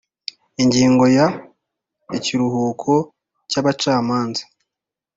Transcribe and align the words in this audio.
Ingingo 0.63 1.03
ya 1.17 1.27
Ikiruhuko 2.17 2.93
cy 3.49 3.57
abacamanza 3.61 4.43